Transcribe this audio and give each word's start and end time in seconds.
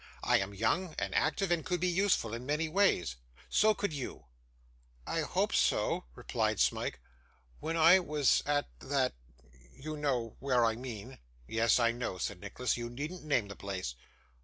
I 0.23 0.39
am 0.39 0.55
young 0.55 0.95
and 0.97 1.13
active, 1.13 1.51
and 1.51 1.63
could 1.63 1.79
be 1.79 1.87
useful 1.87 2.33
in 2.33 2.43
many 2.43 2.67
ways. 2.67 3.17
So 3.51 3.75
could 3.75 3.93
you.' 3.93 4.25
'I 5.05 5.21
hope 5.21 5.53
so,' 5.53 6.05
replied 6.15 6.59
Smike. 6.59 6.99
'When 7.59 7.77
I 7.77 7.99
was 7.99 8.41
at 8.47 8.67
that 8.79 9.13
you 9.75 9.95
know 9.95 10.37
where 10.39 10.65
I 10.65 10.75
mean?' 10.75 11.19
'Yes, 11.47 11.79
I 11.79 11.91
know,' 11.91 12.17
said 12.17 12.39
Nicholas. 12.39 12.77
'You 12.77 12.89
needn't 12.89 13.25
name 13.25 13.47
the 13.47 13.55
place. 13.55 13.93